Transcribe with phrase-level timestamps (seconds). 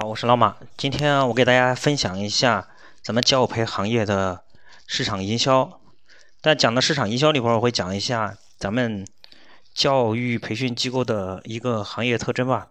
[0.00, 0.56] 好，我是老马。
[0.76, 2.68] 今天我给大家分享一下
[3.02, 4.44] 咱们教培行业的
[4.86, 5.80] 市场营销。
[6.40, 9.04] 在讲到市场营销里边，我会讲一下咱们
[9.74, 12.68] 教育培训机构的一个行业特征吧。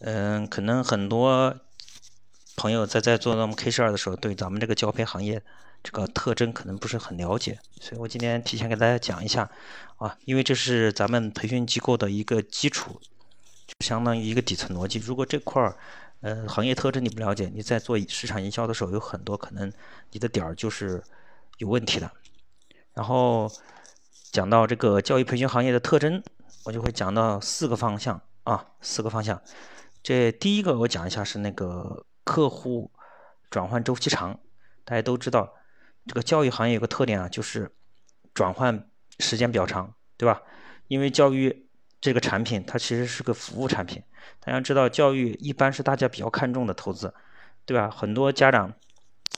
[0.00, 1.54] 嗯，可能很多
[2.56, 5.42] 朋友在在做咱们 K 十二的时候，对咱们这个教培行业
[5.82, 9.50] 这个特征可能不是很了解，所以我今天提前给大家讲一下
[9.98, 12.98] 啊，因为这是咱们培训机构的一个基础，
[13.66, 14.98] 就相当于一个底层逻辑。
[14.98, 15.76] 如果这块儿
[16.26, 19.72] 呃，行业特征你不了解，你在做市场营销的时候，有很多可能
[20.10, 21.00] 你的点儿就是
[21.58, 22.10] 有问题的。
[22.94, 23.48] 然后
[24.32, 26.20] 讲到这个教育培训行业的特征，
[26.64, 29.40] 我就会讲到四个方向啊，四个方向。
[30.02, 32.90] 这第一个我讲一下是那个客户
[33.48, 34.36] 转换周期长。
[34.84, 35.54] 大家都知道，
[36.08, 37.70] 这个教育行业有个特点啊，就是
[38.34, 38.90] 转换
[39.20, 40.42] 时间比较长，对吧？
[40.88, 41.65] 因为教育
[42.00, 44.02] 这个产品它其实是个服务产品。
[44.40, 47.12] 大家知道，教育一般是大家比较看重的投资，
[47.64, 47.90] 对吧？
[47.90, 48.72] 很多家长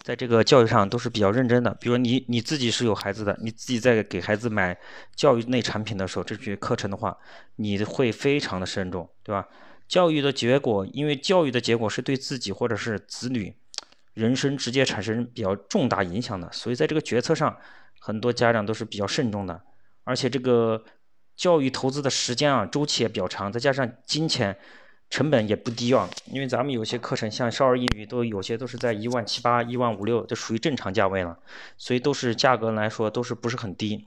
[0.02, 1.72] 在这个教育上都是比较认真的。
[1.74, 4.76] 比如你你自己是有孩子的，你自己在给孩子买
[5.14, 7.16] 教育类产品的时候，这些课程的话，
[7.56, 9.48] 你会非常的慎重，对吧？
[9.86, 13.54] 教育的结果，因为教育的结果是对自己或者是子女
[14.12, 17.56] 人生直接产生比较重大影响的，所以在这个决策上，
[17.98, 19.62] 很多家长都是比较慎重的。
[20.04, 20.82] 而且这个
[21.38, 24.58] 教育投资的时间啊，周期也比较长，再加上金钱。
[25.10, 31.38] 成本也不低啊，因为咱们有些课程像少儿英语都有些都是在一万七八、一万五六，这属于正常价位了，
[31.78, 34.06] 所以都是价格来说都是不是很低，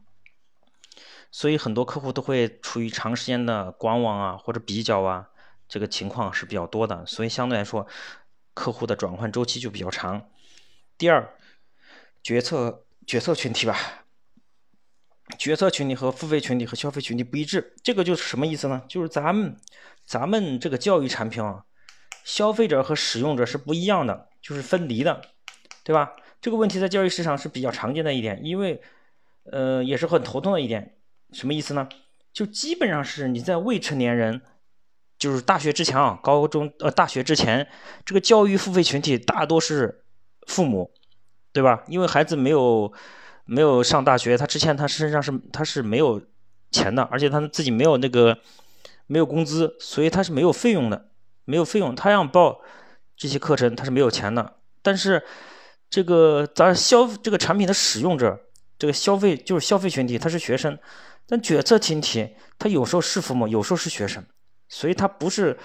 [1.32, 5.30] 所以很多客户都会处于长时间的观望啊或者比较啊，
[5.68, 7.88] 这个情况是比较多的，所以相对来说
[8.54, 10.30] 客户的转换周期就比较长。
[11.00, 11.34] 第二，
[12.22, 14.01] 决策决策群体吧，
[15.42, 18.84] 决策群体和付费群体和消费群体不一致，这个就是什么意思呢？
[18.88, 19.58] 就是咱们。
[20.06, 21.64] 咱们这个教育产品啊，
[22.24, 25.22] 消费者和使用者是不一样的，就是分离的，
[25.84, 26.14] 对吧？
[26.42, 28.82] 这个问题在教育市场是比较常见的一点，因为，
[29.44, 30.96] 呃，也是很头痛的一点。
[31.32, 31.88] 什么意思呢？
[32.34, 34.42] 就基本上是你在未成年人，
[35.18, 37.70] 就是大学之前啊，高中呃大学之前，
[38.04, 40.04] 这个教育付费群体大多是
[40.48, 40.92] 父母，
[41.54, 41.84] 对吧？
[41.88, 42.92] 因为孩子没有
[43.46, 46.22] 没有上大学，他之前他身上是他是没有
[46.72, 48.38] 钱的，而且他自己没有那个。
[49.08, 51.10] 没有工资，所以他是没有费用的，
[51.44, 52.62] 没有费用，他要报
[53.18, 54.54] 这些课程，他是没有钱的。
[54.82, 55.22] 但是
[55.90, 58.40] 这个咱消这个产品的使用者，
[58.80, 60.80] 这个消费就是消费群体，他是学生，
[61.28, 64.24] 但决策群体他有时候是父母，有时候是学生，
[64.70, 65.58] 所以他不是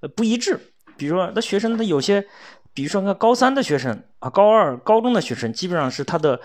[0.00, 0.60] 呃不一致。
[0.98, 2.22] 比如说，那学生他有些，
[2.74, 6.38] 比如说看高三的学生啊，高二、高中的学生，基本上是他的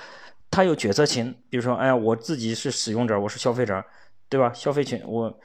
[0.50, 3.83] 他有决策群，比如说，哎呀，我自己是使用者，我是消费者，
[4.29, 4.51] 对吧？
[4.53, 5.39] 消费群我。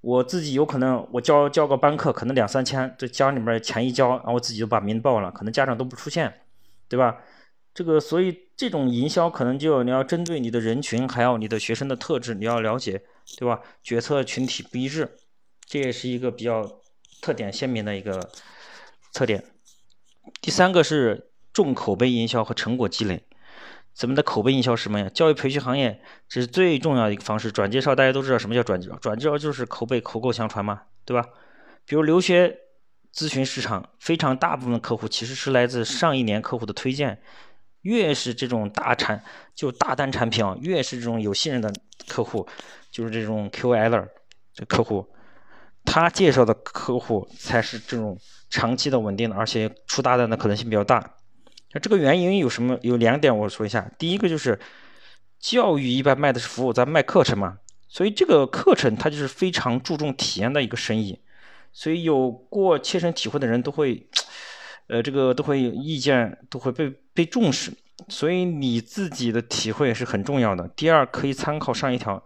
[0.00, 6.40] 我自己有可能，我交交个班课，可能两三千，这家里面钱一交，然后我自己就把名报了，可能家长都不出现，
[6.88, 7.18] 对吧？
[7.72, 13.00] 这个，所以这种营销可能就你要针对你的人群，还有你的学生的特质，你要了解，
[13.38, 13.60] 对吧？
[13.80, 15.08] 决策群体不一致，
[15.66, 16.80] 这也是一个比较
[17.20, 18.28] 特点鲜明的一个
[19.12, 19.44] 特点。
[20.40, 23.22] 第三个是重口碑营销和成果积累。
[23.94, 25.08] 咱们的口碑营销是什么呀？
[25.10, 27.52] 教育培训行业这是最重要的一个方式。
[27.52, 31.28] 转介绍大家都知道什么叫转介绍，转介绍就是口碑口口相传嘛，对吧？
[31.84, 32.58] 比如留学
[33.14, 37.20] 咨询市场，非常大部分客户其实是来自上一年客户的推荐。
[37.82, 39.24] 越是这种大产
[39.56, 41.72] 就大单产品啊，越是这种有信任的
[42.06, 42.46] 客户，
[42.92, 44.08] 就是这种 QL
[44.54, 45.04] 这客户，
[45.84, 48.16] 他介绍的客户才是这种
[48.48, 51.14] 长期的稳定的，而且出大单的可能性比较大。
[51.74, 52.78] 那这个原因有什么？
[52.82, 53.90] 有两点，我说一下。
[53.98, 54.60] 第一个就是
[55.38, 61.18] 教育一般卖的是服务，咱卖课程嘛，所以这个课程它就是非常注重体验的一个生意，
[61.72, 64.06] 所以有过切身体会的人都会，
[64.88, 67.72] 呃，这个都会有意见，都会被被重视，
[68.08, 70.68] 所以你自己的体会是很重要的。
[70.68, 72.22] 第二，可以参考上一条，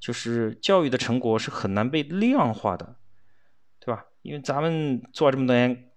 [0.00, 2.96] 就是教育的成果是很难被量化的，
[3.78, 4.06] 对吧？
[4.22, 5.90] 因为咱们做这么多年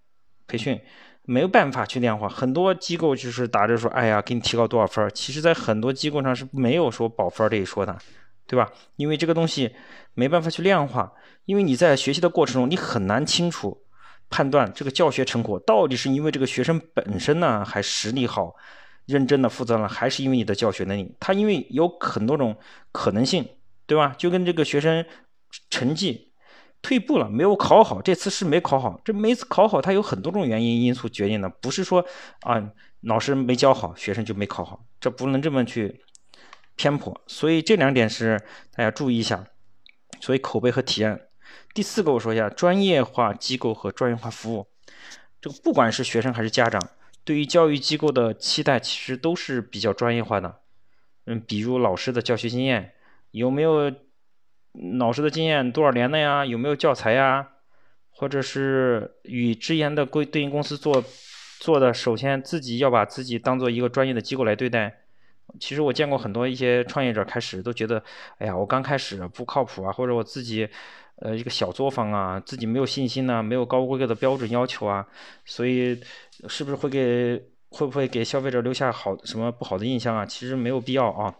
[0.45, 0.79] 培训。
[1.25, 5.09] 没有办法去量化，很多机构就是打着说，哎呀，给你提高多少分儿。
[5.09, 7.97] 其实，在很多机构上是没有说保分这一说的，
[8.45, 8.69] 对吧？
[8.97, 9.73] 因为这个东西
[10.13, 11.13] 没办法去量化，
[11.45, 13.85] 因为你在学习的过程中，你很难清楚
[14.29, 18.53] 判断这个教学成果到底是因为这个学生本身呢，还实力好、
[19.05, 21.15] 认真的负责了，还是因为你的教学能力？
[21.21, 22.53] 他因为有很多种
[22.91, 23.47] 可能性，
[23.85, 24.13] 对吧？
[24.17, 25.05] 就跟这个学生
[25.69, 26.32] 成绩。
[26.83, 27.99] 退步了，没有考好。
[28.01, 32.05] 这次是没考好，这每次考好，它有很多种原因因素决定的，不是说
[32.41, 32.71] 啊
[33.01, 36.01] 老师没教好，学生就没考好，这不能这么去
[36.75, 37.19] 偏颇。
[37.25, 38.39] 所以这两点是
[38.75, 39.47] 大家注意一下。
[40.19, 41.27] 所以口碑和体验。
[41.73, 44.67] 第四个我说一下专业化机构和专业化服务。
[45.41, 46.81] 这个不管是学生还是家长，
[47.23, 50.59] 对于教育机构的期待其实都是比较专业化的。
[51.25, 52.93] 嗯，比如老师的教学经验
[53.31, 53.91] 有没有？
[54.97, 56.45] 老师的经验多少年了呀？
[56.45, 57.49] 有没有教材呀？
[58.09, 61.03] 或者是与直研的规对应公司做
[61.59, 64.99] 做的，首先自己要把自己当做一个专业的机构来对待。
[65.59, 68.03] 其实我见过很多一些创业者开始都觉得，
[68.37, 70.67] 哎呀，我刚开始不靠谱啊，或者我自己
[71.17, 75.05] 呃一个小作坊啊，自己没有信心呢，没有高规格的标准要求啊，
[75.45, 75.99] 所以
[76.47, 77.35] 是不是会给
[77.69, 80.25] 会不会给消费者留下好什么不好的印象啊？
[80.25, 81.35] 其实没有必要啊。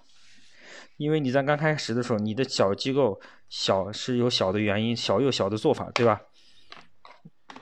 [0.97, 3.19] 因为你在刚开始的时候，你的小机构
[3.49, 6.21] 小是有小的原因，小有小的做法，对吧？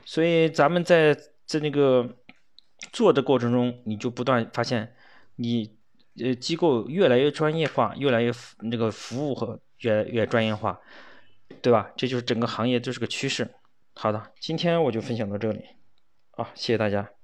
[0.06, 2.18] 所以咱们在在那个
[2.92, 4.94] 做的过程中，你就不断发现，
[5.36, 5.78] 你
[6.20, 10.80] 呃机构越来越专业化，越来越那个服务和越来越专业化，
[11.62, 11.92] 对吧？
[11.96, 13.50] 这就是整个行业这是个趋势。
[13.94, 15.64] 好的，今天我就分享到这里，
[16.32, 17.21] 啊，谢谢大家。